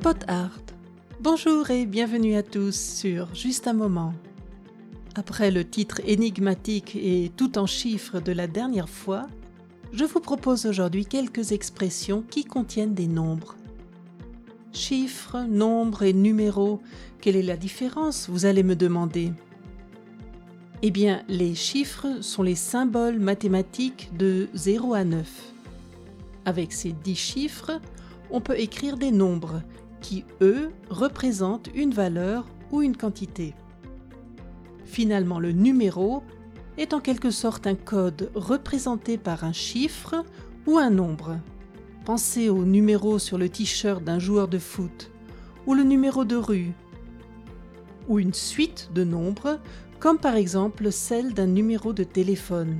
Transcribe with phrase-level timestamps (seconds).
[0.00, 0.60] Pot Art.
[1.20, 4.12] Bonjour et bienvenue à tous sur Juste un moment.
[5.14, 9.26] Après le titre énigmatique et tout en chiffres de la dernière fois,
[9.92, 13.56] je vous propose aujourd'hui quelques expressions qui contiennent des nombres.
[14.72, 16.82] Chiffres, nombres et numéros,
[17.20, 19.32] quelle est la différence, vous allez me demander?
[20.86, 25.54] Eh bien, les chiffres sont les symboles mathématiques de 0 à 9.
[26.44, 27.80] Avec ces 10 chiffres,
[28.30, 29.62] on peut écrire des nombres
[30.02, 33.54] qui, eux, représentent une valeur ou une quantité.
[34.84, 36.22] Finalement, le numéro
[36.76, 40.22] est en quelque sorte un code représenté par un chiffre
[40.66, 41.38] ou un nombre.
[42.04, 45.10] Pensez au numéro sur le t-shirt d'un joueur de foot,
[45.66, 46.74] ou le numéro de rue,
[48.06, 49.58] ou une suite de nombres,
[50.04, 52.78] comme par exemple celle d'un numéro de téléphone.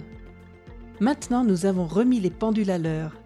[1.01, 3.17] Maintenant, nous avons remis les pendules à l'heure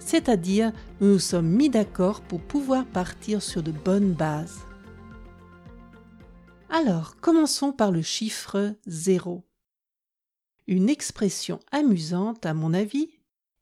[0.00, 4.66] c'est-à-dire nous nous sommes mis d'accord pour pouvoir partir sur de bonnes bases.
[6.68, 9.44] Alors, commençons par le chiffre 0.
[10.66, 13.10] Une expression amusante, à mon avis,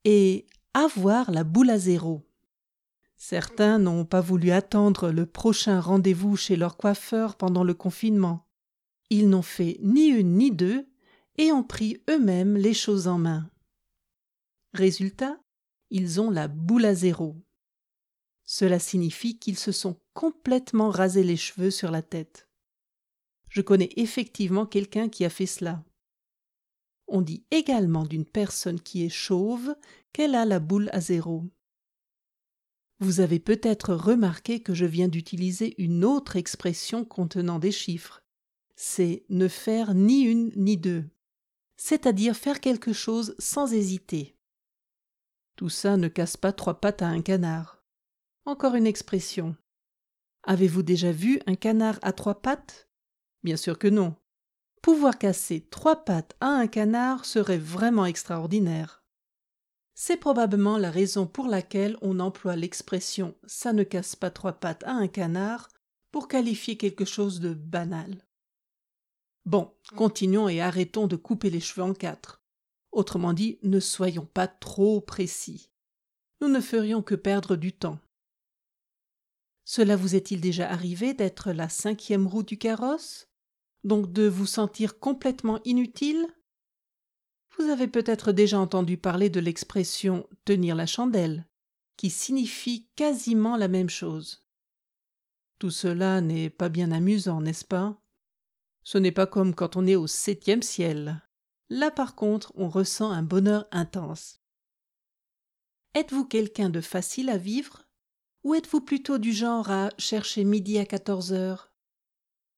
[0.05, 2.27] est avoir la boule à zéro.
[3.17, 8.48] Certains n'ont pas voulu attendre le prochain rendez-vous chez leur coiffeur pendant le confinement.
[9.11, 10.87] Ils n'ont fait ni une ni deux
[11.37, 13.51] et ont pris eux-mêmes les choses en main.
[14.75, 15.41] Résultat,
[15.91, 17.37] ils ont la boule à zéro.
[18.45, 22.49] Cela signifie qu'ils se sont complètement rasés les cheveux sur la tête.
[23.49, 25.85] Je connais effectivement quelqu'un qui a fait cela.
[27.07, 29.75] On dit également d'une personne qui est chauve
[30.13, 31.45] qu'elle a la boule à zéro.
[33.01, 38.23] Vous avez peut-être remarqué que je viens d'utiliser une autre expression contenant des chiffres.
[38.81, 41.05] C'est ne faire ni une ni deux,
[41.77, 44.37] c'est-à-dire faire quelque chose sans hésiter.
[45.57, 47.83] Tout ça ne casse pas trois pattes à un canard.
[48.45, 49.57] Encore une expression.
[50.45, 52.89] Avez-vous déjà vu un canard à trois pattes?
[53.43, 54.15] Bien sûr que non.
[54.81, 59.03] Pouvoir casser trois pattes à un canard serait vraiment extraordinaire.
[59.97, 64.85] C'est probablement la raison pour laquelle on emploie l'expression ça ne casse pas trois pattes
[64.85, 65.69] à un canard
[66.13, 68.28] pour qualifier quelque chose de banal.
[69.49, 72.43] Bon, continuons et arrêtons de couper les cheveux en quatre.
[72.93, 75.71] Autrement dit, ne soyons pas trop précis.
[76.43, 77.99] Nous ne ferions que perdre du temps.
[79.65, 83.31] Cela vous est-il déjà arrivé d'être la cinquième roue du carrosse?
[83.85, 86.27] Donc de vous sentir complètement inutile?
[87.57, 91.49] Vous avez peut-être déjà entendu parler de l'expression tenir la chandelle,
[91.97, 94.47] qui signifie quasiment la même chose.
[95.59, 97.99] Tout cela n'est pas bien amusant, n'est-ce pas?
[98.91, 101.21] Ce n'est pas comme quand on est au septième ciel.
[101.69, 104.41] Là par contre, on ressent un bonheur intense.
[105.93, 107.87] Êtes-vous quelqu'un de facile à vivre?
[108.45, 111.71] Ou êtes-vous plutôt du genre à chercher midi à 14 heures?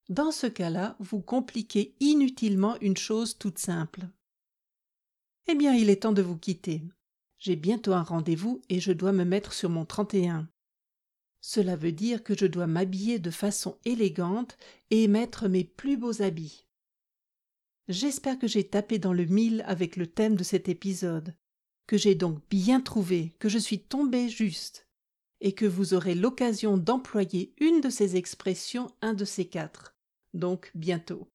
[0.08, 4.06] Dans ce cas-là, vous compliquez inutilement une chose toute simple.
[5.48, 6.80] Eh bien, il est temps de vous quitter.
[7.38, 10.48] J'ai bientôt un rendez-vous et je dois me mettre sur mon 31.
[11.40, 14.58] Cela veut dire que je dois m'habiller de façon élégante
[14.90, 16.66] et mettre mes plus beaux habits.
[17.88, 21.34] J'espère que j'ai tapé dans le mille avec le thème de cet épisode,
[21.86, 24.86] que j'ai donc bien trouvé, que je suis tombé juste,
[25.40, 29.96] et que vous aurez l'occasion d'employer une de ces expressions un de ces quatre,
[30.34, 31.26] donc bientôt.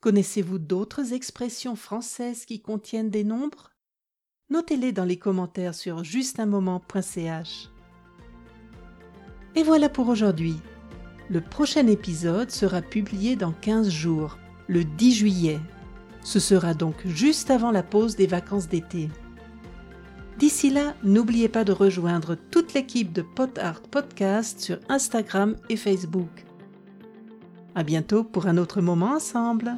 [0.00, 3.70] Connaissez-vous d'autres expressions françaises qui contiennent des nombres?
[4.50, 7.71] Notez-les dans les commentaires sur justunmoment.ch.
[9.54, 10.56] Et voilà pour aujourd'hui.
[11.28, 15.60] Le prochain épisode sera publié dans 15 jours le 10 juillet.
[16.22, 19.10] Ce sera donc juste avant la pause des vacances d'été.
[20.38, 25.76] D'ici là, n'oubliez pas de rejoindre toute l'équipe de Pot Art Podcast sur Instagram et
[25.76, 26.44] Facebook.
[27.74, 29.76] À bientôt pour un autre moment ensemble.